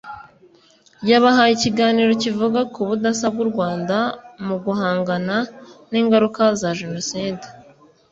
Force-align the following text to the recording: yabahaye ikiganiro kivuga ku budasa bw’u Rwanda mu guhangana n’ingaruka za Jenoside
yabahaye 1.09 1.51
ikiganiro 1.53 2.11
kivuga 2.23 2.59
ku 2.73 2.79
budasa 2.87 3.25
bw’u 3.33 3.47
Rwanda 3.51 3.97
mu 4.45 4.55
guhangana 4.63 5.37
n’ingaruka 5.91 6.41
za 6.59 6.69
Jenoside 6.79 7.45